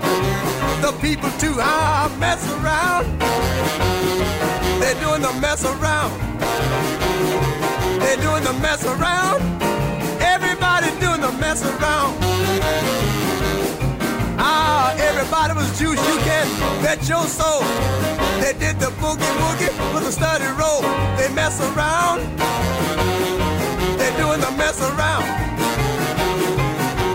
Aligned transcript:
Jumping, 0.00 0.82
the 0.82 0.92
people 1.00 1.30
too. 1.38 1.54
Ah, 1.58 2.14
mess 2.18 2.42
around. 2.56 3.06
They're 4.80 5.00
doing 5.00 5.22
the 5.22 5.32
mess 5.40 5.64
around. 5.64 6.12
They're 8.00 8.16
doing 8.16 8.44
the 8.44 8.52
mess 8.60 8.84
around. 8.84 9.40
Everybody 10.20 10.88
doing 11.00 11.20
the 11.20 11.32
mess 11.40 11.62
around. 11.62 12.16
Ah, 14.38 14.94
everybody 14.98 15.54
was 15.54 15.68
juice. 15.78 16.00
You 16.08 16.16
can 16.24 16.46
bet 16.82 17.08
your 17.08 17.24
soul. 17.24 17.62
They 18.40 18.52
did 18.58 18.78
the 18.78 18.90
boogie 19.00 19.32
woogie 19.40 19.72
with 19.94 20.08
a 20.08 20.12
study 20.12 20.46
roll. 20.60 20.82
They 21.16 21.28
mess 21.34 21.60
around. 21.60 22.20
They're 23.98 24.16
doing 24.18 24.40
the 24.40 24.52
mess 24.52 24.80
around. 24.80 25.26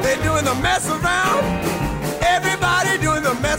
They're 0.03 0.23
doing 0.23 0.45
the 0.45 0.55
mess 0.55 0.89
around. 0.89 1.70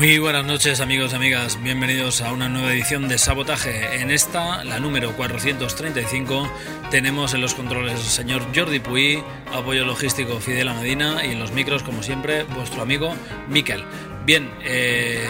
Muy 0.00 0.18
buenas 0.18 0.46
noches 0.46 0.80
amigos 0.80 1.12
y 1.12 1.16
amigas, 1.16 1.62
bienvenidos 1.62 2.22
a 2.22 2.32
una 2.32 2.48
nueva 2.48 2.72
edición 2.72 3.06
de 3.06 3.18
Sabotaje. 3.18 4.00
En 4.00 4.10
esta, 4.10 4.64
la 4.64 4.80
número 4.80 5.14
435, 5.14 6.50
tenemos 6.90 7.34
en 7.34 7.42
los 7.42 7.54
controles 7.54 8.00
el 8.00 8.06
señor 8.06 8.46
Jordi 8.56 8.80
Puy, 8.80 9.22
apoyo 9.52 9.84
logístico 9.84 10.40
Fidel 10.40 10.72
Medina 10.72 11.22
y 11.26 11.32
en 11.32 11.38
los 11.38 11.52
micros, 11.52 11.82
como 11.82 12.02
siempre, 12.02 12.44
vuestro 12.44 12.80
amigo 12.80 13.12
Miquel. 13.50 13.84
Bien, 14.24 14.50
eh, 14.62 15.26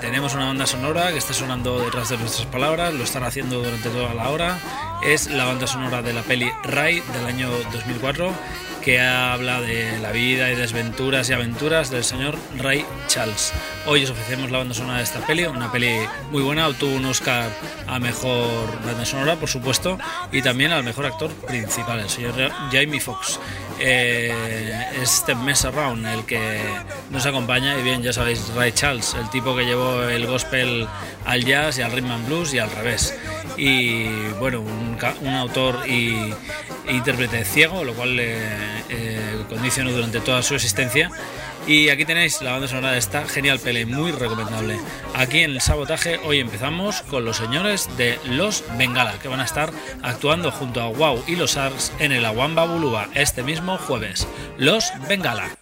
tenemos 0.00 0.34
una 0.34 0.46
banda 0.46 0.66
sonora 0.66 1.12
que 1.12 1.18
está 1.18 1.32
sonando 1.32 1.78
detrás 1.78 2.08
de 2.08 2.18
nuestras 2.18 2.46
palabras, 2.46 2.92
lo 2.92 3.04
están 3.04 3.22
haciendo 3.22 3.62
durante 3.62 3.88
toda 3.88 4.14
la 4.14 4.30
hora. 4.30 4.58
Es 5.04 5.30
la 5.30 5.44
banda 5.44 5.66
sonora 5.66 6.02
de 6.02 6.12
la 6.12 6.22
peli 6.22 6.50
Ray 6.64 7.00
del 7.12 7.26
año 7.26 7.50
2004 7.72 8.32
que 8.82 9.00
habla 9.00 9.60
de 9.60 9.98
la 10.00 10.10
vida 10.10 10.50
y 10.50 10.56
desventuras 10.56 11.30
y 11.30 11.32
aventuras 11.32 11.90
del 11.90 12.02
señor 12.02 12.36
Ray 12.58 12.84
Charles. 13.06 13.52
Hoy 13.86 14.02
os 14.02 14.10
ofrecemos 14.10 14.50
la 14.50 14.58
banda 14.58 14.74
sonora 14.74 14.98
de 14.98 15.04
esta 15.04 15.24
peli, 15.24 15.44
una 15.44 15.70
peli 15.70 16.00
muy 16.32 16.42
buena, 16.42 16.66
obtuvo 16.66 16.96
un 16.96 17.04
Oscar 17.04 17.48
a 17.86 18.00
mejor 18.00 18.84
banda 18.84 19.04
sonora, 19.04 19.36
por 19.36 19.48
supuesto, 19.48 19.98
y 20.32 20.42
también 20.42 20.72
al 20.72 20.82
mejor 20.82 21.06
actor 21.06 21.30
principal, 21.30 22.00
el 22.00 22.10
señor 22.10 22.34
Jamie 22.72 23.00
Foxx. 23.00 23.38
Eh, 23.84 24.32
este 25.02 25.34
Mess 25.34 25.64
Around 25.64 26.06
el 26.06 26.24
que 26.24 26.60
nos 27.10 27.26
acompaña, 27.26 27.76
y 27.76 27.82
bien, 27.82 28.00
ya 28.00 28.12
sabéis, 28.12 28.54
Ray 28.54 28.70
Charles, 28.70 29.14
el 29.14 29.28
tipo 29.30 29.56
que 29.56 29.64
llevó 29.64 30.04
el 30.04 30.24
gospel 30.26 30.86
al 31.24 31.44
jazz 31.44 31.78
y 31.78 31.82
al 31.82 31.90
rhythm 31.90 32.12
and 32.12 32.26
blues 32.28 32.54
y 32.54 32.60
al 32.60 32.70
revés. 32.70 33.18
Y 33.56 34.06
bueno, 34.38 34.60
un, 34.60 34.96
un 35.22 35.34
autor 35.34 35.88
y 35.88 36.32
intérprete 36.88 37.44
ciego, 37.44 37.82
lo 37.82 37.94
cual 37.94 38.14
le 38.14 38.36
eh, 38.88 39.44
condicionó 39.48 39.90
durante 39.90 40.20
toda 40.20 40.42
su 40.44 40.54
existencia. 40.54 41.10
Y 41.66 41.90
aquí 41.90 42.04
tenéis 42.04 42.42
la 42.42 42.52
banda 42.52 42.66
sonora 42.66 42.92
de 42.92 42.98
esta 42.98 43.24
genial 43.24 43.60
pele, 43.60 43.86
muy 43.86 44.10
recomendable. 44.10 44.80
Aquí 45.14 45.40
en 45.40 45.52
el 45.52 45.60
sabotaje 45.60 46.18
hoy 46.24 46.40
empezamos 46.40 47.02
con 47.02 47.24
los 47.24 47.36
señores 47.36 47.88
de 47.96 48.18
Los 48.24 48.64
Bengala, 48.76 49.18
que 49.20 49.28
van 49.28 49.40
a 49.40 49.44
estar 49.44 49.70
actuando 50.02 50.50
junto 50.50 50.82
a 50.82 50.88
Wow 50.88 51.22
y 51.28 51.36
los 51.36 51.56
Arts 51.56 51.92
en 52.00 52.10
el 52.10 52.24
Aguamba 52.24 52.66
Buluba 52.66 53.08
este 53.14 53.44
mismo 53.44 53.78
jueves. 53.78 54.26
Los 54.58 54.92
Bengala. 55.08 55.61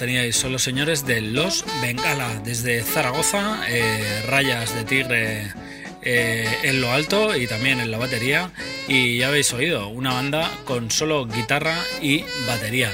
teníais. 0.00 0.34
Son 0.34 0.50
los 0.50 0.62
señores 0.62 1.04
de 1.04 1.20
Los 1.20 1.62
Bengala, 1.82 2.40
desde 2.42 2.82
Zaragoza, 2.82 3.60
eh, 3.68 4.22
rayas 4.26 4.74
de 4.74 4.84
tigre 4.84 5.52
eh, 6.00 6.48
en 6.62 6.80
lo 6.80 6.90
alto 6.90 7.36
y 7.36 7.46
también 7.46 7.80
en 7.80 7.90
la 7.90 7.98
batería. 7.98 8.50
Y 8.88 9.18
ya 9.18 9.28
habéis 9.28 9.52
oído, 9.52 9.88
una 9.88 10.14
banda 10.14 10.50
con 10.64 10.90
solo 10.90 11.26
guitarra 11.26 11.76
y 12.00 12.24
batería. 12.46 12.90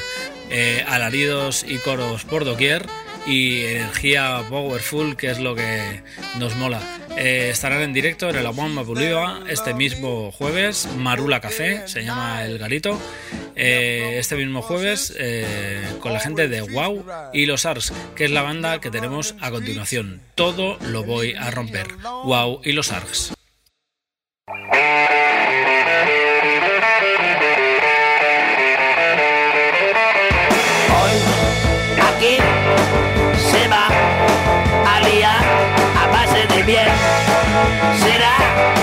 Eh, 0.51 0.85
alaridos 0.89 1.65
y 1.67 1.79
coros 1.79 2.25
por 2.25 2.45
doquier 2.45 2.85
y 3.25 3.63
energía 3.63 4.43
powerful, 4.49 5.17
que 5.17 5.31
es 5.31 5.39
lo 5.39 5.55
que 5.55 6.03
nos 6.39 6.57
mola. 6.57 6.81
Eh, 7.17 7.51
estarán 7.53 7.83
en 7.83 7.93
directo 7.93 8.29
en 8.29 8.37
el 8.37 8.47
Aguan 8.47 8.75
Mapuliva 8.75 9.45
este 9.49 9.75
mismo 9.75 10.33
jueves. 10.33 10.89
Marula 10.99 11.41
Café, 11.41 11.87
se 11.87 12.03
llama 12.05 12.45
el 12.45 12.59
garito. 12.59 13.01
Eh, 13.59 14.19
este 14.19 14.37
mismo 14.37 14.61
jueves 14.61 15.15
eh, 15.19 15.83
con 16.01 16.13
la 16.13 16.21
gente 16.21 16.47
de 16.47 16.61
Wow 16.61 17.07
y 17.33 17.47
los 17.47 17.65
Ars, 17.65 17.91
que 18.15 18.27
es 18.27 18.31
la 18.31 18.43
banda 18.43 18.81
que 18.81 18.91
tenemos 18.91 19.35
a 19.41 19.51
continuación. 19.51 20.21
Todo 20.35 20.77
lo 20.83 21.05
voy 21.05 21.33
a 21.33 21.51
romper. 21.51 21.89
Wow 22.25 22.61
y 22.65 22.73
los 22.73 22.93
Ars. 22.93 23.33
Aquí 32.03 32.37
se 33.51 33.69
va 33.69 33.89
a 34.87 35.01
liar 35.01 35.45
a 35.97 36.07
base 36.09 36.47
de 36.47 36.63
bien. 36.63 36.89
Será 38.03 38.76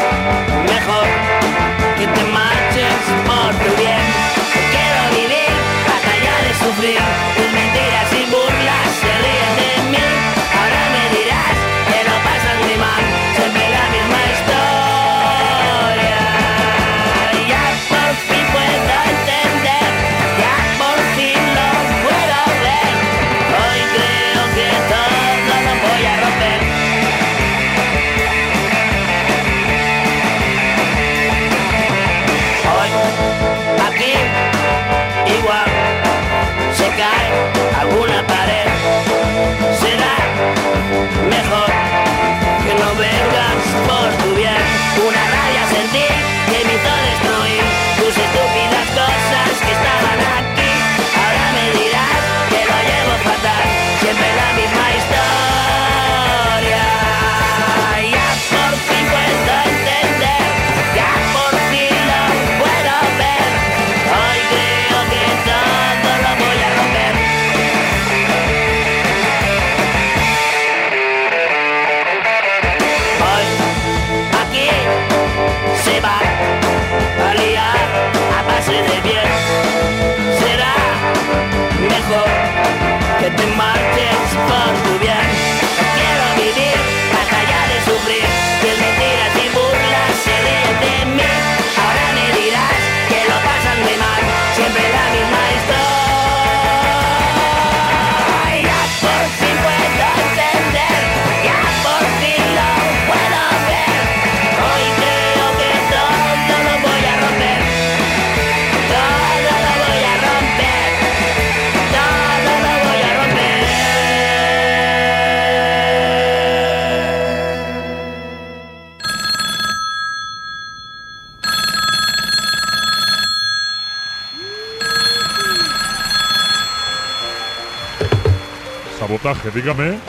dígame. 129.54 130.00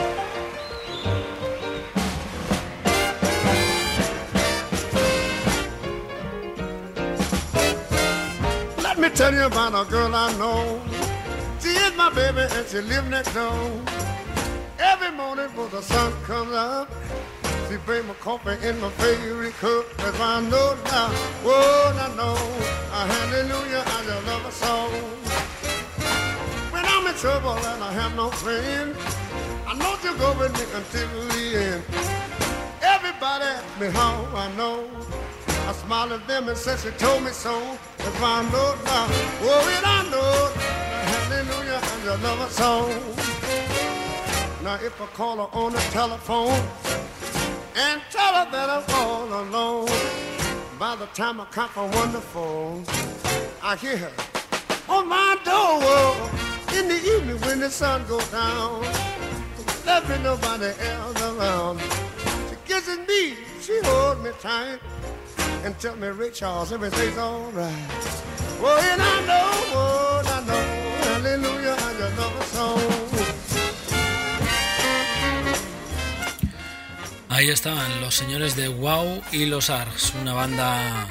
Let 8.83 8.99
me 8.99 9.11
tell 9.11 9.35
you 9.35 9.45
about 9.45 9.75
a 9.75 9.91
girl 9.91 10.15
I 10.15 10.33
know. 10.39 10.81
She 11.61 11.69
is 11.69 11.95
my 11.95 12.11
baby 12.15 12.47
and 12.57 12.67
she 12.67 12.81
lives 12.81 13.09
next 13.11 13.35
door. 13.35 13.71
Every 14.79 15.11
morning 15.11 15.49
before 15.49 15.69
the 15.69 15.83
sun 15.83 16.13
comes 16.25 16.55
up, 16.55 16.89
she 17.69 17.77
bring 17.85 18.07
my 18.07 18.15
coffee 18.15 18.57
in 18.67 18.81
my 18.81 18.91
favorite 18.93 19.55
cup. 19.55 19.85
That's 19.99 20.19
why 20.19 20.37
I 20.37 20.41
know 20.41 20.77
now, 20.85 21.11
oh, 21.45 21.93
I 22.01 22.09
know, 22.17 22.37
uh, 22.93 23.07
hallelujah, 23.13 23.83
I 23.87 24.05
just 24.07 24.27
love 24.27 24.43
her 24.43 24.51
so. 24.51 24.89
When 26.73 26.85
I'm 26.87 27.07
in 27.07 27.15
trouble 27.15 27.53
and 27.53 27.85
I 27.85 27.93
have 27.93 28.15
no 28.17 28.31
friend. 28.31 29.14
Know 29.85 29.99
you'll 30.03 30.17
go 30.17 30.33
with 30.39 30.53
me 30.59 30.65
until 30.79 31.09
the 31.29 31.45
end. 31.69 31.83
Everybody 32.81 33.45
asked 33.45 33.79
me 33.79 33.89
how 33.89 34.15
I 34.35 34.51
know. 34.57 34.89
I 35.69 35.73
smiled 35.73 36.13
at 36.13 36.27
them 36.27 36.49
and 36.49 36.57
said 36.57 36.79
she 36.79 36.89
told 36.93 37.23
me 37.23 37.33
so. 37.33 37.55
If 37.99 38.23
I 38.23 38.41
know 38.53 38.69
now, 38.91 39.07
oh, 39.51 39.75
and 39.77 39.87
I 39.99 40.01
know, 40.13 40.33
hallelujah, 41.13 41.81
and 41.93 42.05
another 42.19 42.51
song. 42.51 42.89
Now 44.65 44.77
if 44.89 44.99
I 45.03 45.07
call 45.19 45.37
her 45.37 45.51
on 45.53 45.73
the 45.73 45.85
telephone 45.99 46.63
and 47.77 48.01
tell 48.11 48.33
her 48.39 48.51
that 48.53 48.69
I'm 48.77 48.85
all 49.03 49.29
alone, 49.43 49.89
by 50.79 50.97
the 50.97 51.07
time 51.13 51.43
I 51.43 51.45
come 51.57 51.69
from 51.69 51.91
wonderful, 51.91 52.83
I 53.63 53.77
hear 53.77 53.99
her 53.99 54.13
on 54.89 55.09
my 55.09 55.37
door 55.45 56.79
in 56.79 56.89
the 56.89 57.01
evening 57.13 57.39
when 57.43 57.61
the 57.61 57.69
sun 57.69 58.07
goes 58.07 58.27
down. 58.31 59.24
Ahí 77.29 77.51
estaban 77.51 78.01
los 78.01 78.15
señores 78.15 78.55
de 78.57 78.69
Wow 78.69 79.23
y 79.33 79.47
los 79.47 79.69
Args, 79.69 80.15
una 80.21 80.33
banda 80.35 81.09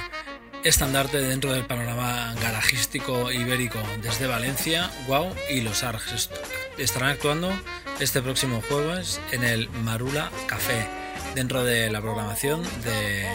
estandarte 0.64 1.20
dentro 1.20 1.52
del 1.52 1.66
panorama 1.66 2.34
garajístico 2.42 3.32
ibérico. 3.32 3.80
Desde 4.02 4.28
Valencia, 4.28 4.90
Wow 5.08 5.36
y 5.50 5.62
los 5.62 5.84
Args 5.84 6.30
estarán 6.78 7.10
actuando 7.10 7.52
este 8.00 8.22
próximo 8.22 8.62
jueves 8.68 9.20
en 9.32 9.44
el 9.44 9.70
Marula 9.70 10.32
Café 10.48 10.88
dentro 11.36 11.64
de 11.64 11.90
la 11.90 12.02
programación 12.02 12.64
de 12.84 13.28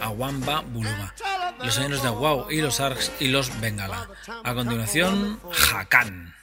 Aguamba 0.00 0.60
Buluba. 0.60 1.14
Los 1.62 1.74
señores 1.74 2.02
de 2.02 2.10
Wow 2.10 2.50
y 2.50 2.60
los 2.60 2.80
Args 2.80 3.12
y 3.20 3.28
los 3.28 3.60
Bengala. 3.60 4.08
A 4.44 4.54
continuación, 4.54 5.40
Hakan. 5.72 6.34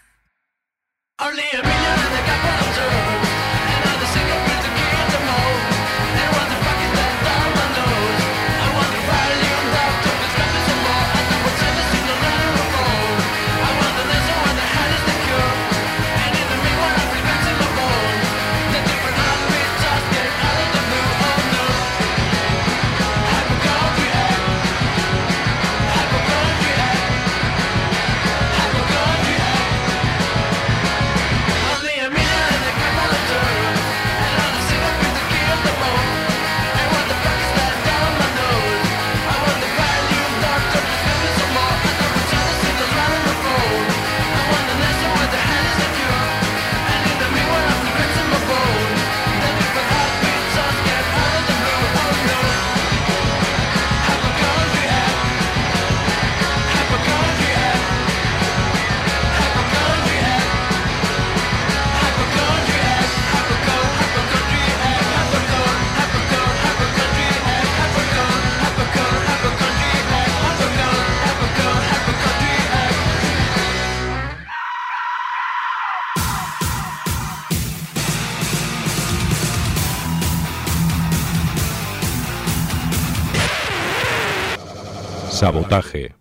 Sabotaje. 85.55 86.15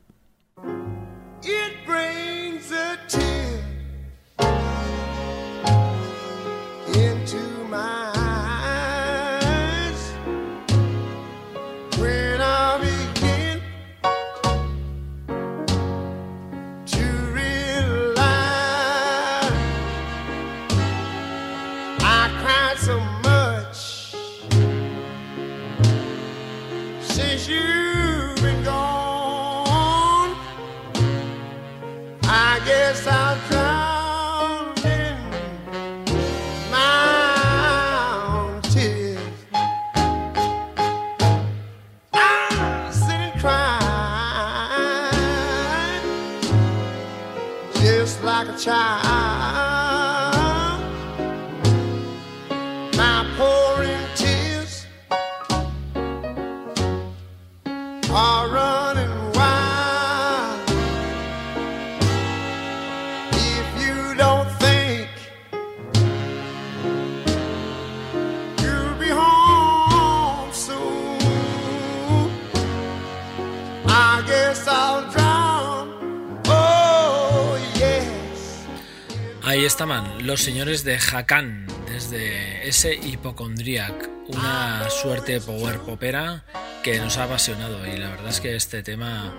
Ahí 79.65 79.69
estaban 79.69 80.27
los 80.27 80.43
señores 80.43 80.85
de 80.85 80.99
Hakan 80.99 81.67
desde 81.87 82.69
ese 82.69 82.97
Hipocondriac, 82.97 84.11
una 84.29 84.91
suerte 84.91 85.41
power 85.41 85.79
popera 85.79 86.45
que 86.83 86.99
nos 86.99 87.17
ha 87.17 87.25
apasionado 87.25 87.79
y 87.87 87.97
la 87.97 88.11
verdad 88.11 88.29
es 88.29 88.43
que 88.43 88.57
este 88.57 88.83
tema 88.83 89.35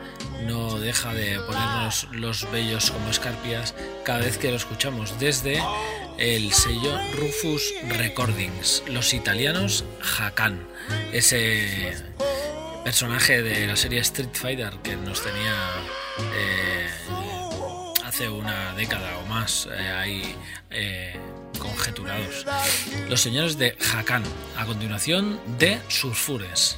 no 0.47 0.79
deja 0.79 1.13
de 1.13 1.39
ponernos 1.41 2.07
los 2.11 2.51
vellos 2.51 2.89
como 2.89 3.07
escarpias 3.11 3.75
cada 4.03 4.21
vez 4.21 4.39
que 4.39 4.49
lo 4.49 4.57
escuchamos 4.57 5.19
desde 5.19 5.61
el 6.17 6.51
sello 6.53 6.97
Rufus 7.19 7.75
Recordings, 7.87 8.81
los 8.87 9.13
italianos 9.13 9.85
Hakan, 10.17 10.59
ese 11.13 11.93
personaje 12.83 13.43
de 13.43 13.67
la 13.67 13.75
serie 13.75 13.99
Street 13.99 14.33
Fighter 14.33 14.73
que 14.81 14.95
nos 14.95 15.21
tenía 15.21 15.53
eh, 16.35 16.84
hace 18.15 18.29
una 18.29 18.73
década 18.75 19.17
o 19.17 19.25
más 19.25 19.67
eh, 19.69 19.89
ahí 19.89 20.35
eh, 20.69 21.19
conjeturados. 21.59 22.45
Los 23.09 23.19
señores 23.19 23.57
de 23.57 23.77
Hakan, 23.93 24.23
a 24.57 24.65
continuación 24.65 25.37
de 25.59 25.81
Sulfures. 25.89 26.77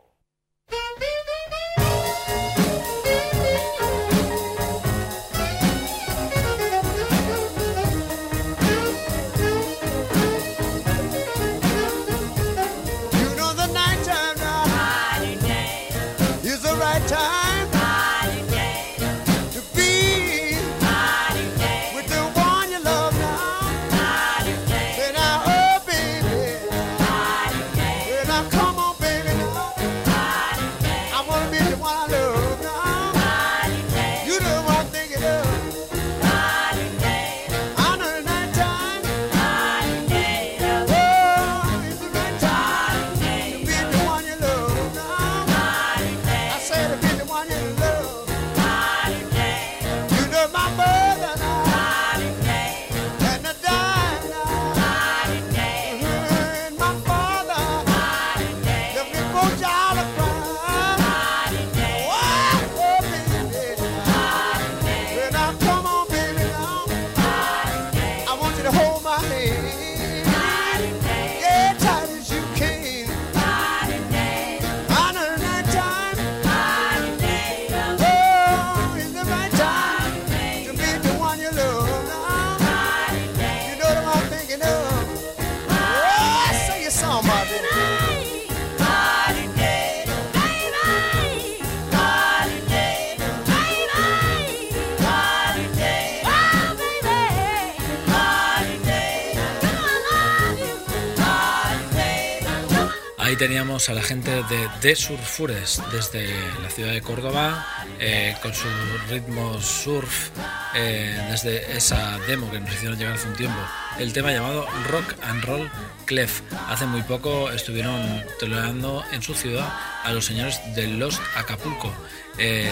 Teníamos 103.41 103.89
a 103.89 103.95
la 103.95 104.03
gente 104.03 104.29
de 104.29 104.69
The 104.81 104.95
Surfures 104.95 105.81
desde 105.91 106.29
la 106.61 106.69
ciudad 106.69 106.91
de 106.91 107.01
Córdoba 107.01 107.65
eh, 107.99 108.35
con 108.39 108.53
su 108.53 108.67
ritmo 109.09 109.59
surf 109.59 110.29
eh, 110.75 111.19
desde 111.31 111.75
esa 111.75 112.19
demo 112.27 112.51
que 112.51 112.59
nos 112.59 112.71
hicieron 112.71 112.99
llegar 112.99 113.15
hace 113.15 113.27
un 113.27 113.33
tiempo. 113.33 113.57
El 113.97 114.13
tema 114.13 114.31
llamado 114.31 114.67
Rock 114.91 115.15
and 115.23 115.43
Roll 115.43 115.71
Clef. 116.05 116.43
Hace 116.69 116.85
muy 116.85 117.01
poco 117.01 117.49
estuvieron 117.49 118.23
tolerando 118.39 119.03
en 119.11 119.23
su 119.23 119.33
ciudad 119.33 119.73
a 120.03 120.13
los 120.13 120.23
señores 120.23 120.61
de 120.75 120.85
Lost 120.85 121.19
Acapulco. 121.35 121.91
Eh, 122.37 122.69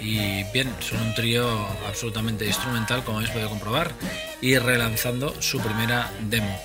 y 0.00 0.44
bien, 0.50 0.74
son 0.80 0.98
un 1.02 1.14
trío 1.14 1.46
absolutamente 1.86 2.46
instrumental, 2.46 3.04
como 3.04 3.18
habéis 3.18 3.32
podido 3.32 3.50
comprobar, 3.50 3.92
y 4.40 4.56
relanzando 4.56 5.42
su 5.42 5.60
primera 5.60 6.10
demo. 6.22 6.58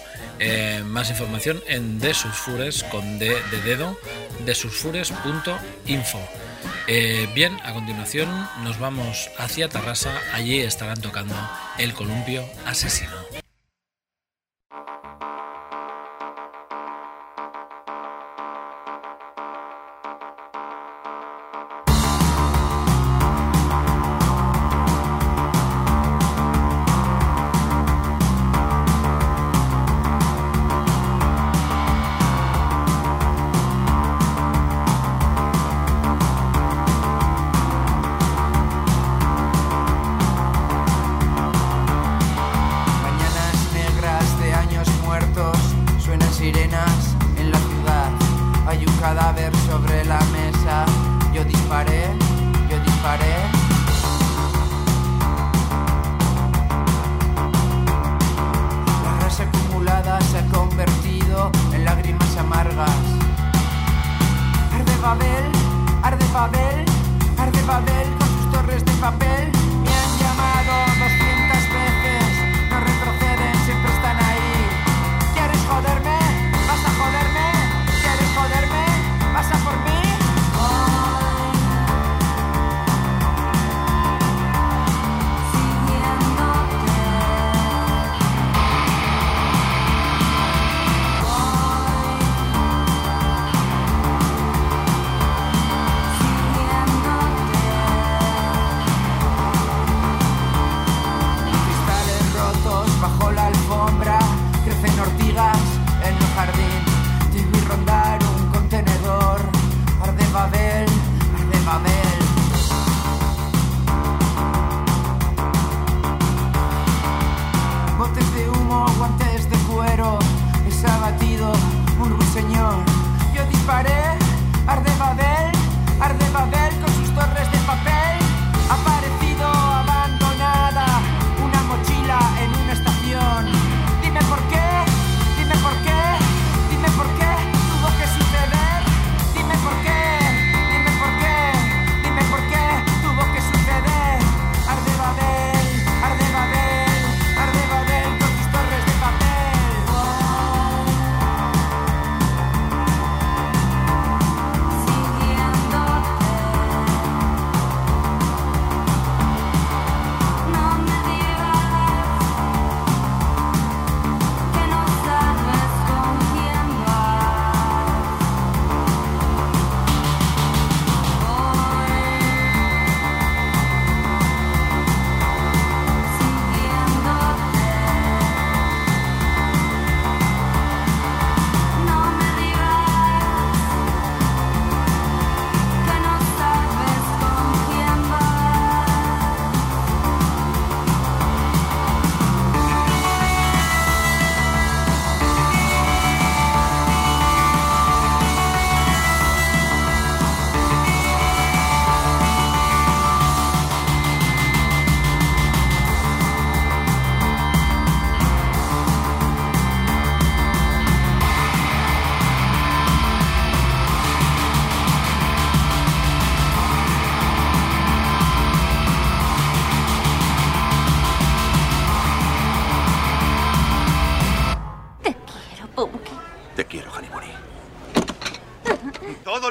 Eh, 0.43 0.81
más 0.83 1.11
información 1.11 1.61
en 1.67 1.99
De 1.99 2.15
Sulfures 2.15 2.83
con 2.85 3.19
D 3.19 3.27
de 3.51 3.61
dedo, 3.61 3.95
desulfures.info. 4.43 6.19
Eh, 6.87 7.29
bien, 7.35 7.55
a 7.63 7.73
continuación 7.73 8.27
nos 8.63 8.79
vamos 8.79 9.29
hacia 9.37 9.69
Tarrasa, 9.69 10.19
allí 10.33 10.59
estarán 10.59 10.99
tocando 10.99 11.35
el 11.77 11.93
columpio 11.93 12.43
asesino. 12.65 13.30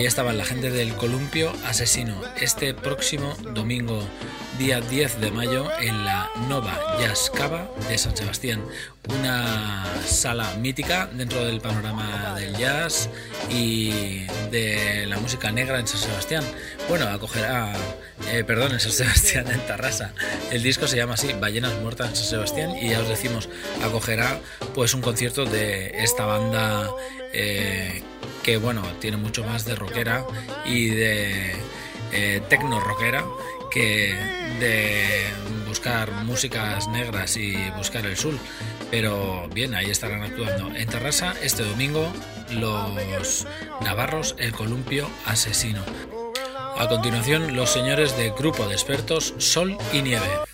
Ahí 0.00 0.06
estaban 0.06 0.38
la 0.38 0.46
gente 0.46 0.70
del 0.70 0.94
Columpio 0.94 1.52
Asesino 1.66 2.18
este 2.40 2.72
próximo 2.72 3.36
domingo, 3.52 4.02
día 4.58 4.80
10 4.80 5.20
de 5.20 5.30
mayo, 5.30 5.68
en 5.78 6.06
la 6.06 6.30
Nova 6.48 6.96
Jazz 6.98 7.28
Cava 7.28 7.70
de 7.86 7.98
San 7.98 8.16
Sebastián. 8.16 8.64
Una 9.10 9.84
sala 10.06 10.54
mítica 10.54 11.06
dentro 11.12 11.44
del 11.44 11.60
panorama 11.60 12.34
del 12.34 12.56
jazz 12.56 13.10
y 13.50 14.24
de 14.50 15.04
la 15.06 15.18
música 15.18 15.52
negra 15.52 15.78
en 15.78 15.86
San 15.86 16.00
Sebastián. 16.00 16.44
Bueno, 16.88 17.06
acogerá, 17.06 17.70
eh, 18.30 18.42
perdón, 18.42 18.72
en 18.72 18.80
San 18.80 18.92
Sebastián, 18.92 19.50
en 19.50 19.60
Tarrasa. 19.66 20.14
El 20.50 20.62
disco 20.62 20.88
se 20.88 20.96
llama 20.96 21.12
así, 21.12 21.34
Ballenas 21.34 21.74
Muertas 21.74 22.08
en 22.08 22.16
San 22.16 22.24
Sebastián, 22.24 22.74
y 22.74 22.88
ya 22.88 23.00
os 23.00 23.08
decimos, 23.08 23.50
acogerá 23.84 24.40
pues 24.74 24.94
un 24.94 25.02
concierto 25.02 25.44
de 25.44 26.02
esta 26.02 26.24
banda. 26.24 26.88
Eh, 27.32 28.02
que 28.42 28.56
bueno, 28.56 28.82
tiene 29.00 29.16
mucho 29.16 29.44
más 29.44 29.64
de 29.64 29.74
rockera 29.74 30.24
y 30.64 30.88
de 30.88 31.52
eh, 32.12 32.42
tecno 32.48 32.80
rockera 32.80 33.24
que 33.70 34.14
de 34.58 35.24
buscar 35.66 36.10
músicas 36.24 36.88
negras 36.88 37.36
y 37.36 37.56
buscar 37.76 38.04
el 38.06 38.16
sur. 38.16 38.34
Pero 38.90 39.48
bien, 39.54 39.74
ahí 39.74 39.90
estarán 39.90 40.22
actuando 40.22 40.74
en 40.74 40.88
Terrassa 40.88 41.34
este 41.42 41.62
domingo 41.62 42.12
los 42.50 43.46
Navarros, 43.82 44.34
el 44.38 44.52
columpio 44.52 45.08
asesino. 45.26 45.84
A 46.76 46.88
continuación, 46.88 47.54
los 47.54 47.70
señores 47.70 48.16
de 48.16 48.30
Grupo 48.30 48.66
de 48.66 48.72
Expertos 48.72 49.34
Sol 49.38 49.76
y 49.92 50.02
Nieve. 50.02 50.49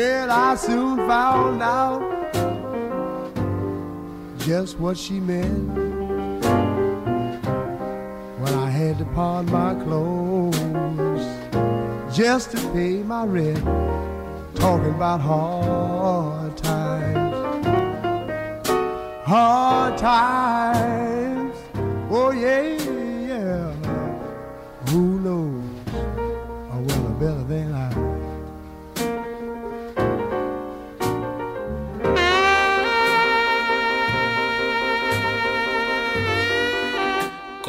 Well, 0.00 0.30
I 0.30 0.54
soon 0.54 0.96
found 1.06 1.62
out 1.62 2.00
just 4.38 4.78
what 4.78 4.96
she 4.96 5.20
meant 5.20 5.76
when 8.40 8.54
I 8.54 8.70
had 8.70 8.96
to 8.96 9.04
pawn 9.16 9.44
my 9.52 9.74
clothes 9.84 11.26
just 12.16 12.52
to 12.52 12.56
pay 12.72 13.02
my 13.02 13.26
rent. 13.26 13.62
Talking 14.54 14.94
about 14.94 15.20
hard 15.20 16.56
times, 16.56 17.36
hard 19.26 19.98
times. 19.98 20.99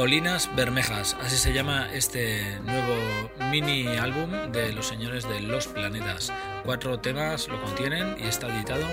Colinas 0.01 0.49
Bermejas, 0.55 1.15
así 1.21 1.37
se 1.37 1.53
llama 1.53 1.87
este 1.93 2.59
nuevo 2.61 3.29
mini 3.51 3.85
álbum 3.97 4.31
de 4.51 4.73
los 4.73 4.87
señores 4.87 5.29
de 5.29 5.41
Los 5.41 5.67
Planetas. 5.67 6.33
Cuatro 6.65 6.99
temas 6.99 7.47
lo 7.47 7.61
contienen 7.61 8.15
y 8.17 8.23
está 8.23 8.47
editado 8.47 8.83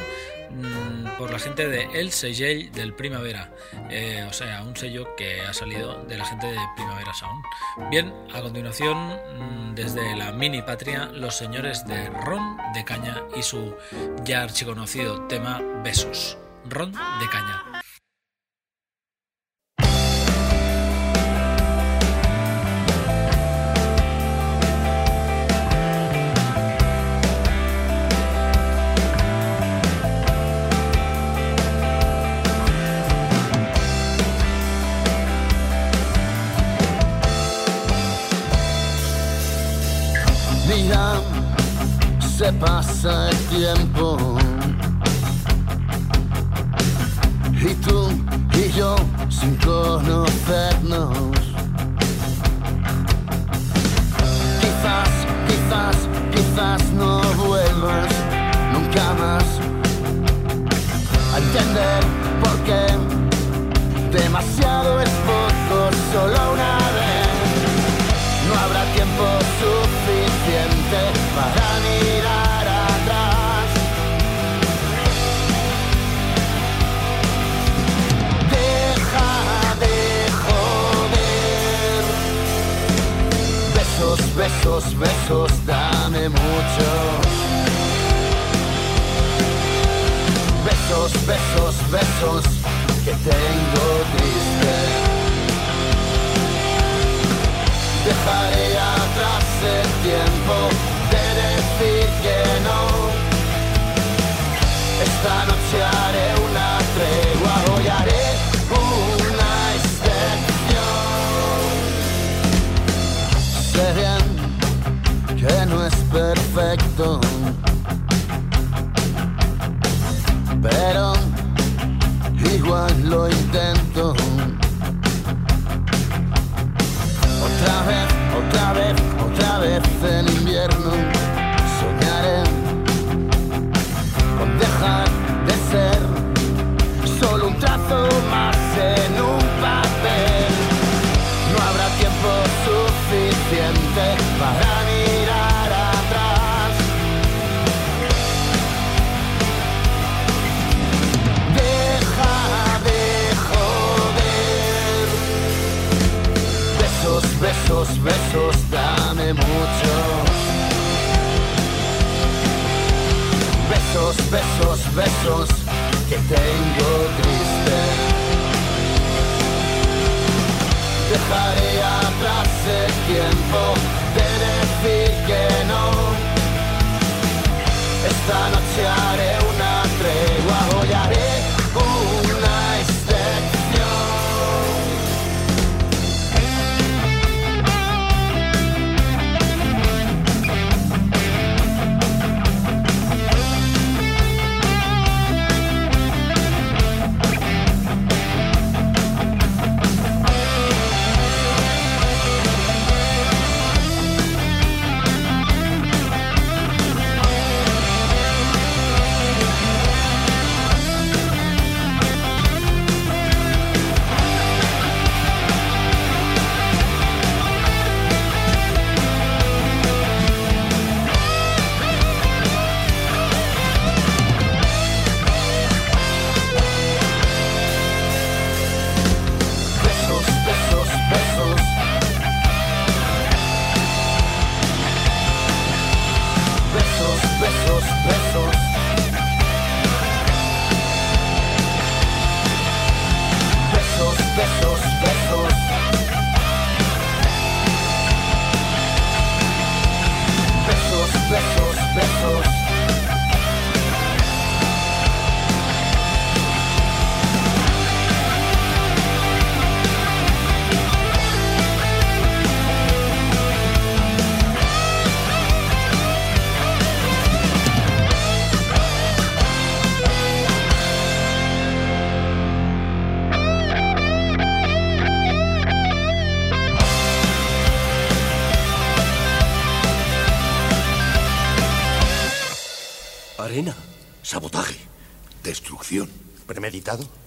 mm, 0.50 1.16
por 1.16 1.30
la 1.30 1.38
gente 1.38 1.66
de 1.66 1.84
El 1.98 2.12
Segell 2.12 2.70
del 2.72 2.92
Primavera, 2.92 3.50
eh, 3.88 4.26
o 4.28 4.34
sea, 4.34 4.62
un 4.62 4.76
sello 4.76 5.16
que 5.16 5.40
ha 5.40 5.54
salido 5.54 6.04
de 6.04 6.18
la 6.18 6.26
gente 6.26 6.46
de 6.46 6.58
Primavera 6.76 7.14
Sound. 7.14 7.42
Bien, 7.90 8.12
a 8.34 8.42
continuación, 8.42 8.98
mm, 9.08 9.74
desde 9.76 10.14
la 10.14 10.32
mini 10.32 10.60
patria, 10.60 11.06
los 11.06 11.38
señores 11.38 11.86
de 11.86 12.10
Ron 12.10 12.58
de 12.74 12.84
Caña 12.84 13.22
y 13.34 13.42
su 13.42 13.74
ya 14.24 14.42
archiconocido 14.42 15.22
tema 15.22 15.62
Besos. 15.82 16.36
Ron 16.68 16.92
de 16.92 17.28
Caña. 17.32 17.67
Se 42.38 42.52
pasa 42.52 43.30
el 43.30 43.36
tiempo. 43.48 44.47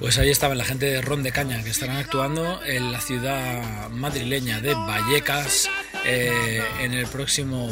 Pues 0.00 0.18
ahí 0.18 0.30
estaban 0.30 0.58
la 0.58 0.64
gente 0.64 0.86
de 0.86 1.00
Ron 1.02 1.22
de 1.22 1.30
Caña, 1.30 1.62
que 1.62 1.70
estarán 1.70 1.98
actuando 1.98 2.60
en 2.64 2.90
la 2.90 3.00
ciudad 3.00 3.88
madrileña 3.90 4.60
de 4.60 4.74
Vallecas 4.74 5.68
eh, 6.04 6.62
en 6.80 6.92
el 6.92 7.06
próximo 7.06 7.68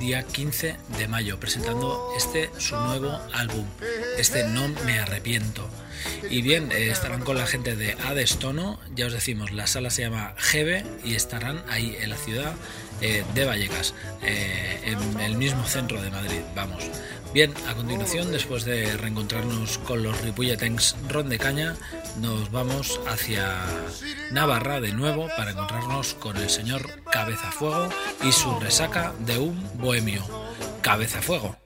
día 0.00 0.24
15 0.24 0.76
de 0.98 1.08
mayo, 1.08 1.38
presentando 1.38 2.12
este 2.16 2.50
su 2.58 2.76
nuevo 2.76 3.20
álbum, 3.34 3.66
este 4.16 4.48
No 4.48 4.68
Me 4.84 4.98
Arrepiento. 4.98 5.68
Y 6.30 6.42
bien, 6.42 6.72
eh, 6.72 6.90
estarán 6.90 7.22
con 7.22 7.36
la 7.36 7.46
gente 7.46 7.76
de 7.76 7.92
Adestono, 8.04 8.78
ya 8.94 9.06
os 9.06 9.12
decimos, 9.12 9.52
la 9.52 9.66
sala 9.66 9.90
se 9.90 10.02
llama 10.02 10.34
Gebe 10.36 10.84
y 11.04 11.14
estarán 11.14 11.62
ahí 11.68 11.96
en 12.00 12.10
la 12.10 12.16
ciudad 12.16 12.54
eh, 13.00 13.24
de 13.34 13.44
Vallecas, 13.44 13.94
eh, 14.22 14.80
en 14.84 15.20
el 15.20 15.36
mismo 15.36 15.64
centro 15.64 16.02
de 16.02 16.10
Madrid, 16.10 16.40
vamos. 16.54 16.84
Bien, 17.32 17.52
a 17.68 17.74
continuación, 17.74 18.32
después 18.32 18.64
de 18.64 18.96
reencontrarnos 18.96 19.78
con 19.78 20.02
los 20.02 20.18
Ripolletens 20.22 20.96
Ron 21.08 21.28
de 21.28 21.38
Caña, 21.38 21.76
nos 22.20 22.50
vamos 22.50 23.00
hacia 23.06 23.54
Navarra 24.32 24.80
de 24.80 24.92
nuevo 24.92 25.28
para 25.36 25.50
encontrarnos 25.50 26.14
con 26.14 26.38
el 26.38 26.48
señor 26.48 27.02
Cabezafuego 27.04 27.90
y 28.24 28.32
su 28.32 28.58
resaca 28.58 29.12
de 29.20 29.38
un 29.38 29.62
bohemio. 29.78 30.24
Cabezafuego. 30.80 31.56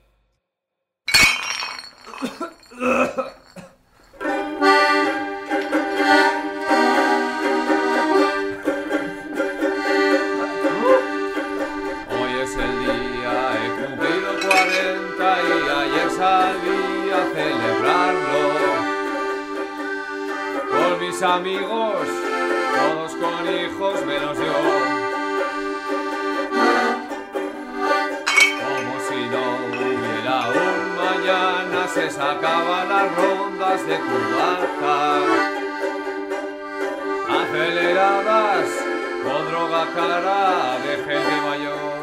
Hoy 2.81 3.42
amigos, 21.23 22.07
todos 22.75 23.11
con 23.13 23.47
hijos 23.47 24.05
menos 24.05 24.37
yo. 24.37 24.53
Como 28.59 28.93
si 29.07 29.19
no 29.31 29.43
hubiera 29.69 30.49
un 30.49 30.95
mañana, 30.97 31.87
se 31.87 32.09
sacaban 32.09 32.89
las 32.89 33.15
rondas 33.15 33.87
de 33.87 33.97
Cubalcar. 33.99 35.23
Aceleradas 37.29 38.67
con 39.23 39.47
droga 39.49 39.87
cara 39.95 40.77
de 40.79 40.95
gente 40.97 41.41
mayor. 41.45 42.02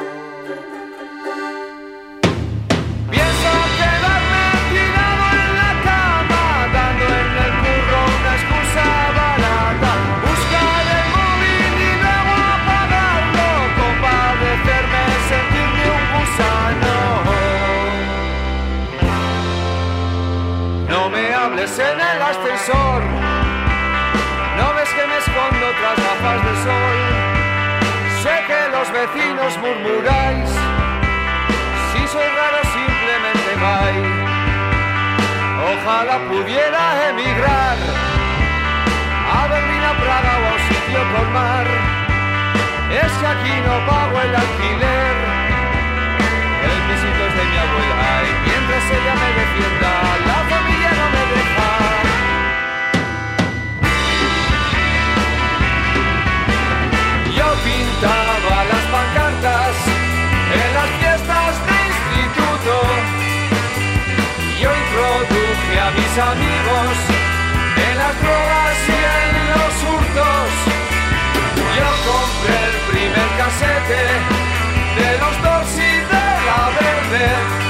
Vecinos 29.15 29.57
murmuráis. 29.59 30.51
Si 31.93 32.09
soy 32.09 32.29
raro 32.39 32.61
simplemente 32.63 33.51
vais. 33.61 34.21
Ojalá 35.73 36.19
pudiera 36.29 37.11
emigrar 37.11 37.77
a 39.33 39.47
Berlín, 39.49 39.83
a 39.85 39.95
Praga 40.03 40.33
o 40.39 40.47
a 40.47 40.53
un 40.53 40.61
sitio 40.69 41.01
con 41.15 41.33
mar. 41.33 41.67
Es 42.91 43.13
que 43.13 43.27
aquí 43.27 43.55
no 43.67 43.87
pago 43.87 44.21
el 44.21 44.35
alquiler. 44.35 45.17
El 46.69 46.79
pisito 46.87 47.23
es 47.29 47.35
de 47.39 47.45
mi 47.51 47.59
abuela 47.67 48.11
y 48.29 48.49
mientras 48.49 48.85
ella 48.97 49.15
me 49.23 49.31
defienda, 49.41 49.91
la 50.27 50.39
familia 50.55 50.91
no 50.99 51.07
me 51.15 51.23
deja. 51.35 51.70
Mis 66.11 66.19
amigos 66.19 66.97
en 67.77 67.99
las 67.99 68.21
drogas 68.21 68.79
y 68.89 68.99
en 69.17 69.33
los 69.53 69.75
hurtos. 69.85 70.51
Yo 71.77 71.89
compré 72.11 72.59
el 72.67 72.79
primer 72.91 73.29
casete 73.39 74.03
de 74.99 75.19
los 75.19 75.35
dos 75.43 75.69
y 75.77 75.93
de 76.13 76.27
la 76.47 76.63
verde. 76.81 77.70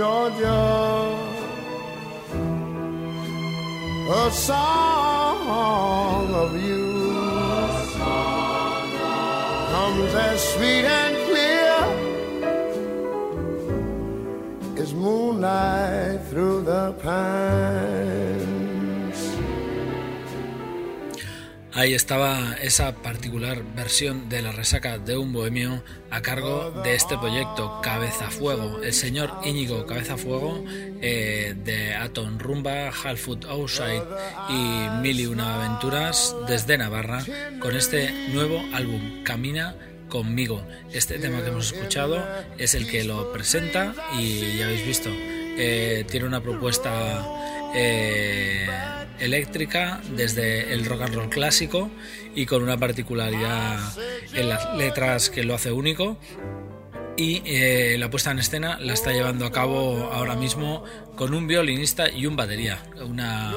Georgia, 0.00 0.64
a 4.08 4.30
song 4.30 6.34
of 6.34 6.50
you 6.64 6.86
comes 9.72 10.14
as 10.14 10.40
sweet 10.54 10.86
and 11.00 11.14
clear 11.28 11.76
as 14.82 14.90
moonlight 14.94 16.20
through 16.30 16.62
the 16.62 16.94
pines. 17.02 18.09
Ahí 21.80 21.94
estaba 21.94 22.56
esa 22.60 22.94
particular 22.96 23.62
versión 23.74 24.28
de 24.28 24.42
la 24.42 24.52
resaca 24.52 24.98
de 24.98 25.16
un 25.16 25.32
bohemio 25.32 25.82
a 26.10 26.20
cargo 26.20 26.82
de 26.82 26.94
este 26.94 27.16
proyecto 27.16 27.80
Cabeza 27.82 28.28
Fuego. 28.30 28.82
El 28.82 28.92
señor 28.92 29.32
Íñigo 29.46 29.86
Cabeza 29.86 30.18
Fuego 30.18 30.62
eh, 31.00 31.54
de 31.64 31.94
Atom 31.94 32.38
Rumba, 32.38 32.88
Half 32.88 33.20
Foot 33.22 33.44
Outside 33.46 34.02
y 34.50 34.90
Mil 35.00 35.20
y 35.20 35.24
una 35.24 35.54
aventuras 35.54 36.36
desde 36.46 36.76
Navarra 36.76 37.24
con 37.60 37.74
este 37.74 38.28
nuevo 38.28 38.62
álbum 38.74 39.24
Camina 39.24 39.74
conmigo. 40.10 40.62
Este 40.92 41.18
tema 41.18 41.40
que 41.40 41.48
hemos 41.48 41.72
escuchado 41.72 42.22
es 42.58 42.74
el 42.74 42.90
que 42.90 43.04
lo 43.04 43.32
presenta 43.32 43.94
y 44.18 44.58
ya 44.58 44.66
habéis 44.66 44.84
visto, 44.84 45.08
eh, 45.10 46.04
tiene 46.10 46.26
una 46.26 46.42
propuesta 46.42 47.24
eh, 47.74 48.68
eléctrica 49.20 50.00
desde 50.16 50.72
el 50.72 50.84
rock 50.84 51.02
and 51.02 51.14
roll 51.14 51.28
clásico 51.28 51.90
y 52.34 52.46
con 52.46 52.62
una 52.62 52.78
particularidad 52.78 53.78
en 54.34 54.48
las 54.48 54.76
letras 54.76 55.30
que 55.30 55.44
lo 55.44 55.54
hace 55.54 55.72
único. 55.72 56.18
Y 57.16 57.42
eh, 57.44 57.96
la 57.98 58.08
puesta 58.08 58.30
en 58.30 58.38
escena 58.38 58.78
la 58.80 58.94
está 58.94 59.12
llevando 59.12 59.44
a 59.44 59.52
cabo 59.52 60.10
ahora 60.10 60.36
mismo 60.36 60.84
con 61.16 61.34
un 61.34 61.46
violinista 61.46 62.10
y 62.10 62.24
un 62.24 62.34
batería. 62.34 62.78
Una 63.04 63.52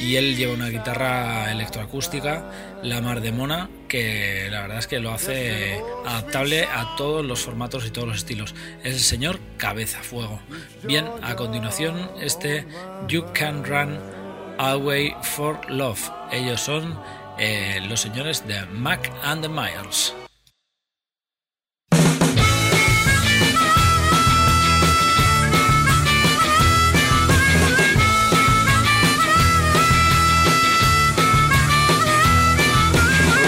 y 0.00 0.16
él 0.16 0.36
lleva 0.36 0.54
una 0.54 0.68
guitarra 0.68 1.50
electroacústica 1.52 2.50
la 2.82 3.00
mar 3.00 3.20
de 3.20 3.32
mona 3.32 3.68
que 3.88 4.48
la 4.50 4.62
verdad 4.62 4.78
es 4.78 4.86
que 4.86 4.98
lo 4.98 5.12
hace 5.12 5.80
adaptable 6.04 6.64
a 6.64 6.96
todos 6.96 7.24
los 7.24 7.40
formatos 7.40 7.86
y 7.86 7.90
todos 7.90 8.08
los 8.08 8.16
estilos. 8.18 8.54
Es 8.82 8.94
el 8.94 9.00
señor 9.00 9.40
cabeza 9.58 10.02
fuego. 10.02 10.40
Bien 10.82 11.06
a 11.22 11.36
continuación 11.36 12.10
este 12.20 12.66
You 13.08 13.26
Can 13.32 13.64
Run 13.64 14.15
Away 14.58 15.14
for 15.22 15.58
Love 15.68 16.10
ellos 16.32 16.60
son 16.60 16.98
eh, 17.38 17.80
los 17.88 18.00
señores 18.00 18.46
de 18.46 18.64
Mac 18.66 19.12
and 19.22 19.42
the 19.42 19.48
Miles 19.48 20.14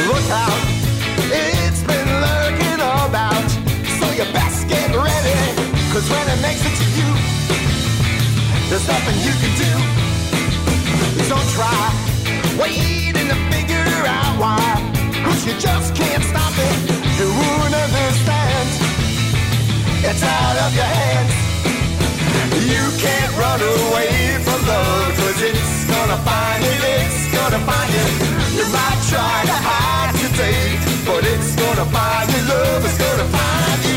Look 0.07 0.31
out, 0.31 0.63
it's 1.31 1.83
been 1.83 2.09
lurking 2.21 2.81
about. 2.81 3.51
So 3.99 4.11
you 4.13 4.25
best 4.33 4.69
get 4.69 4.89
when 6.11 6.29
it 6.29 6.41
makes 6.41 6.61
it 6.65 6.75
to 6.79 6.87
you, 6.99 7.11
there's 8.71 8.87
nothing 8.87 9.17
you 9.27 9.33
can 9.41 9.83
do. 9.83 9.88
Try 11.59 11.91
waiting 12.55 13.27
to 13.27 13.35
figure 13.51 13.91
out 14.07 14.39
why. 14.39 14.63
Cause 15.27 15.45
you 15.45 15.55
just 15.59 15.93
can't 15.93 16.23
stop 16.23 16.55
it. 16.55 16.79
You 17.19 17.27
won't 17.35 17.75
understand. 17.75 18.69
It's 20.07 20.23
out 20.23 20.57
of 20.63 20.71
your 20.79 20.87
hands. 20.87 21.35
You 22.63 22.85
can't 23.03 23.33
run 23.35 23.59
away 23.59 24.39
from 24.47 24.61
love. 24.71 25.11
Cause 25.19 25.43
it's 25.43 25.83
gonna 25.91 26.19
find 26.23 26.63
you, 26.63 26.79
it's 26.95 27.27
gonna 27.35 27.59
find 27.67 27.91
you. 27.91 28.07
You 28.55 28.65
might 28.71 29.01
try 29.11 29.43
to 29.51 29.59
hide 29.59 30.15
today, 30.15 30.79
but 31.05 31.27
it's 31.27 31.57
gonna 31.57 31.87
find 31.91 32.27
you. 32.35 32.43
Love 32.55 32.85
is 32.87 32.97
gonna 33.03 33.29
find 33.35 33.83
you. 33.83 33.88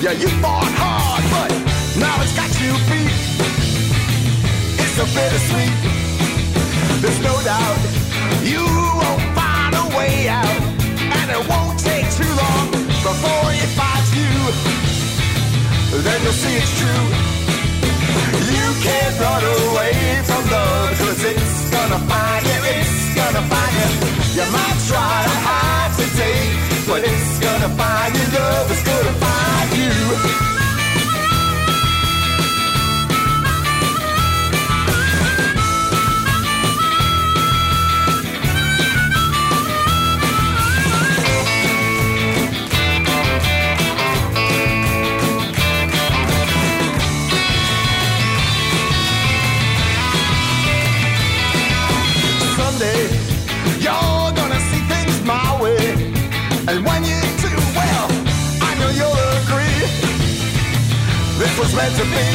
Yeah, 0.00 0.12
you 0.12 0.28
fought 0.38 0.70
hard, 0.78 1.24
but 1.34 1.50
now 1.98 2.22
it's 2.22 2.32
got 2.36 2.46
you 2.62 2.70
beat. 2.86 3.10
It's 4.78 4.94
so 4.94 5.04
bittersweet. 5.10 5.74
There's 7.02 7.18
no 7.18 7.34
doubt 7.42 7.82
you 8.46 8.62
won't 8.62 9.22
find 9.34 9.74
a 9.74 9.86
way 9.98 10.28
out, 10.28 10.62
and 11.18 11.30
it 11.34 11.42
won't 11.50 11.80
take 11.80 12.06
too 12.14 12.30
long 12.30 12.70
before 13.02 13.50
it 13.50 13.70
finds 13.74 14.10
you. 14.14 14.30
Then 16.00 16.22
you'll 16.22 16.32
see 16.32 16.54
it's 16.54 16.78
true. 16.78 17.37
Was 61.68 61.76
meant 61.76 61.96
to 61.96 62.04
be. 62.04 62.26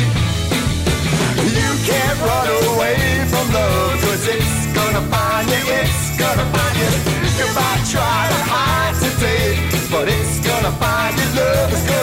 You 1.57 1.71
can't 1.85 2.19
run 2.21 2.47
away 2.69 3.25
from 3.29 3.45
love, 3.53 4.01
cause 4.01 4.27
it's 4.27 4.65
gonna 4.73 5.01
find 5.09 5.49
you, 5.49 5.61
it's 5.81 6.17
gonna 6.17 6.45
find 6.53 6.75
you. 6.77 6.91
You 7.39 7.47
might 7.55 7.83
try 7.89 8.29
to 8.29 8.39
hide 8.53 8.95
today, 9.01 9.69
but 9.91 10.07
it's 10.07 10.39
gonna 10.39 10.71
find 10.77 11.17
you, 11.17 11.27
love 11.39 11.73
is 11.73 11.83
gonna 11.89 12.02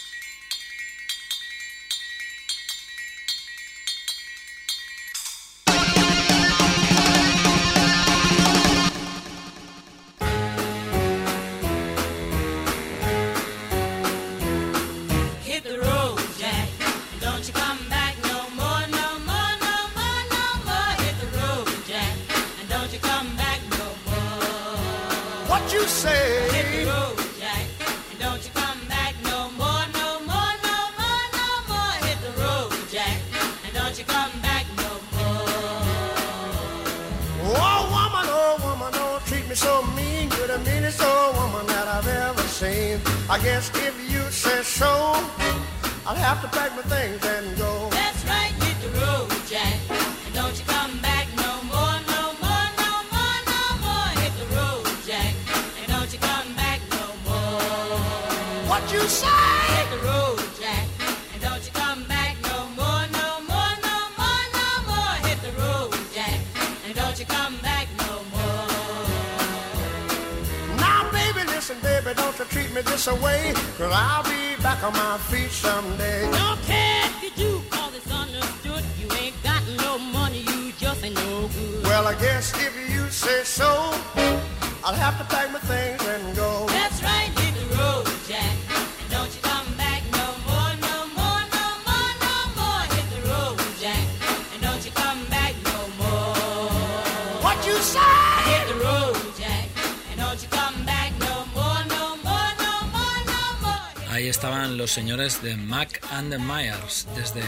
Señores 104.91 105.41
de 105.41 105.55
Mac 105.55 106.05
and 106.11 106.31
the 106.31 106.37
Myers 106.37 107.07
desde 107.15 107.41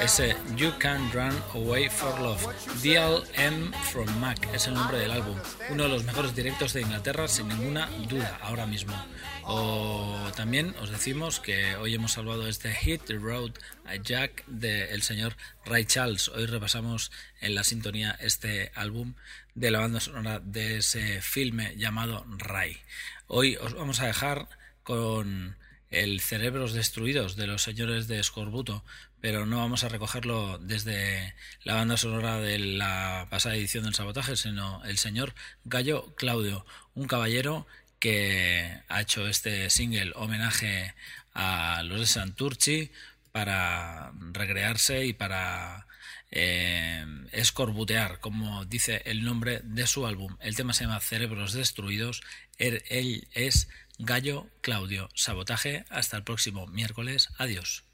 ese 0.00 0.36
You 0.54 0.72
Can 0.78 1.10
Run 1.12 1.36
Away 1.52 1.88
for 1.88 2.16
Love. 2.20 2.46
DLM 2.80 3.72
from 3.90 4.08
Mac 4.20 4.48
es 4.54 4.68
el 4.68 4.74
nombre 4.74 4.98
del 4.98 5.10
álbum. 5.10 5.36
Uno 5.70 5.82
de 5.82 5.88
los 5.88 6.04
mejores 6.04 6.32
directos 6.36 6.72
de 6.72 6.82
Inglaterra 6.82 7.26
sin 7.26 7.48
ninguna 7.48 7.88
duda 8.08 8.38
ahora 8.40 8.66
mismo. 8.66 8.94
O 9.42 10.30
también 10.36 10.76
os 10.80 10.90
decimos 10.90 11.40
que 11.40 11.74
hoy 11.74 11.96
hemos 11.96 12.12
salvado 12.12 12.46
este 12.46 12.72
Hit 12.72 13.02
the 13.04 13.14
Road 13.14 13.50
a 13.84 13.96
Jack 13.96 14.44
del 14.46 15.02
señor 15.02 15.36
Ray 15.64 15.86
Charles. 15.86 16.28
Hoy 16.28 16.46
repasamos 16.46 17.10
en 17.40 17.56
la 17.56 17.64
sintonía 17.64 18.16
este 18.20 18.70
álbum 18.76 19.14
de 19.56 19.72
la 19.72 19.80
banda 19.80 19.98
sonora 19.98 20.38
de 20.38 20.78
ese 20.78 21.20
filme 21.20 21.74
llamado 21.76 22.24
Ray. 22.28 22.76
Hoy 23.26 23.56
os 23.56 23.74
vamos 23.74 23.98
a 23.98 24.06
dejar 24.06 24.48
con 24.84 25.56
el 25.90 26.20
Cerebros 26.20 26.72
Destruidos 26.72 27.36
de 27.36 27.46
los 27.46 27.62
señores 27.62 28.06
de 28.06 28.20
Escorbuto, 28.20 28.84
pero 29.20 29.44
no 29.44 29.58
vamos 29.58 29.84
a 29.84 29.88
recogerlo 29.88 30.58
desde 30.58 31.34
la 31.64 31.74
banda 31.74 31.96
sonora 31.96 32.38
de 32.38 32.58
la 32.58 33.26
pasada 33.30 33.56
edición 33.56 33.84
del 33.84 33.94
sabotaje, 33.94 34.36
sino 34.36 34.82
el 34.84 34.98
señor 34.98 35.34
Gallo 35.64 36.14
Claudio, 36.14 36.64
un 36.94 37.06
caballero 37.06 37.66
que 37.98 38.80
ha 38.88 39.00
hecho 39.00 39.26
este 39.28 39.68
single 39.68 40.12
homenaje 40.14 40.94
a 41.34 41.82
los 41.84 42.00
de 42.00 42.06
Santurci 42.06 42.90
para 43.32 44.12
recrearse 44.32 45.06
y 45.06 45.12
para 45.12 45.86
eh, 46.30 47.04
escorbutear, 47.32 48.20
como 48.20 48.64
dice 48.64 49.02
el 49.04 49.24
nombre 49.24 49.60
de 49.64 49.86
su 49.86 50.06
álbum. 50.06 50.36
El 50.40 50.56
tema 50.56 50.72
se 50.72 50.84
llama 50.84 51.00
Cerebros 51.00 51.52
Destruidos. 51.52 52.22
Él, 52.58 52.82
él 52.88 53.28
es 53.32 53.68
Gallo 54.02 54.46
Claudio. 54.62 55.08
Sabotaje. 55.14 55.84
Hasta 55.90 56.16
el 56.16 56.24
próximo 56.24 56.66
miércoles. 56.66 57.28
Adiós. 57.38 57.84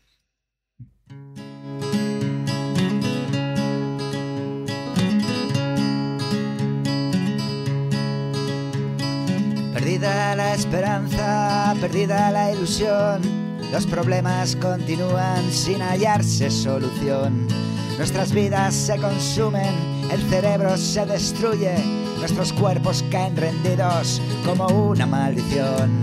Perdida 9.74 10.36
la 10.36 10.54
esperanza, 10.54 11.74
perdida 11.80 12.30
la 12.30 12.52
ilusión, 12.52 13.22
los 13.70 13.86
problemas 13.86 14.57
continúan 14.57 15.50
sin 15.50 15.80
hallarse 15.80 16.50
solución. 16.50 17.65
Nuestras 17.99 18.32
vidas 18.32 18.74
se 18.74 18.99
consumen, 18.99 20.09
el 20.11 20.20
cerebro 20.28 20.76
se 20.76 21.07
destruye, 21.07 21.74
nuestros 22.18 22.53
cuerpos 22.53 23.03
caen 23.11 23.34
rendidos 23.36 24.20
como 24.44 24.66
una 24.66 25.07
maldición. 25.07 26.03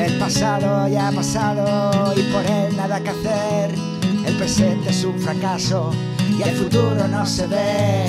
El 0.00 0.18
pasado 0.18 0.88
ya 0.88 1.08
ha 1.08 1.12
pasado 1.12 2.14
y 2.16 2.22
por 2.32 2.46
él 2.46 2.74
nada 2.76 2.98
que 3.00 3.10
hacer. 3.10 3.74
El 4.26 4.34
presente 4.38 4.88
es 4.88 5.04
un 5.04 5.18
fracaso 5.18 5.92
y 6.36 6.42
el 6.42 6.56
futuro 6.56 7.06
no 7.08 7.26
se 7.26 7.46
ve. 7.46 8.06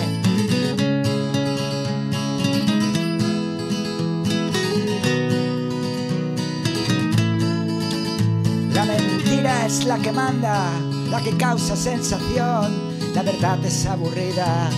La 8.73 8.85
mentira 8.85 9.65
es 9.65 9.83
la 9.83 9.97
que 9.99 10.11
manda, 10.13 10.69
la 11.09 11.19
que 11.21 11.35
causa 11.35 11.75
sensación. 11.75 12.84
La 13.15 13.23
verdad 13.23 13.63
es 13.63 13.85
aburrida, 13.85 14.69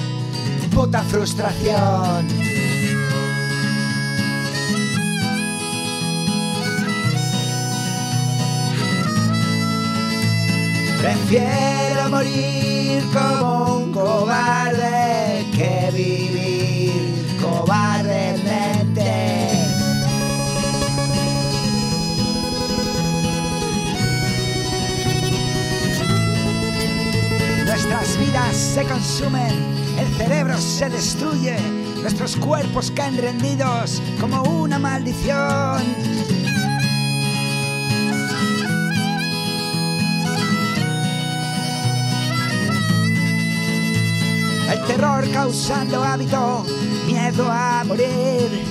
puta 0.72 1.02
frustración. 1.02 2.28
Prefiero 11.02 12.10
morir 12.12 13.04
como 13.12 13.78
un 13.78 13.92
cobarde 13.92 15.44
que 15.56 15.90
vivir 15.92 16.97
Nuestras 27.90 28.20
vidas 28.20 28.56
se 28.58 28.84
consumen, 28.84 29.50
el 29.98 30.08
cerebro 30.18 30.58
se 30.58 30.90
destruye, 30.90 31.58
nuestros 32.02 32.36
cuerpos 32.36 32.92
caen 32.92 33.18
rendidos 33.18 34.02
como 34.20 34.42
una 34.44 34.78
maldición. 34.78 35.82
El 44.70 44.84
terror 44.86 45.32
causando 45.32 46.04
hábito, 46.04 46.66
miedo 47.06 47.50
a 47.50 47.86
morir. 47.86 48.66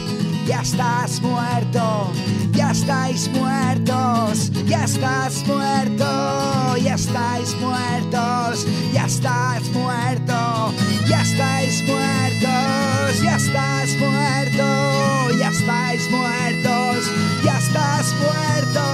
Ya 0.47 0.61
estás 0.61 1.23
muerto, 1.23 2.13
ya 2.57 2.71
estáis 2.71 3.29
muertos, 3.29 4.51
ya 4.67 4.85
estás 4.85 5.47
muerto, 5.47 6.77
ya 6.77 6.95
estáis 6.95 7.55
muertos, 7.61 8.67
ya 8.93 9.07
estás 9.07 9.69
muerto, 9.71 10.73
ya 11.07 11.23
estáis 11.23 11.83
muertos, 11.87 13.23
ya 13.23 13.37
estás 13.37 13.97
muerto, 13.99 15.39
ya 15.39 15.49
estáis 15.51 16.11
muertos, 16.11 17.11
ya 17.45 17.59
estás 17.59 18.15
muerto, 18.25 18.85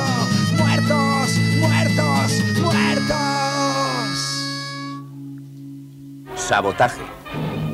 muertos, 0.58 1.38
muertos, 1.60 2.42
muertos. 2.60 3.22
Sabotaje. 6.34 7.02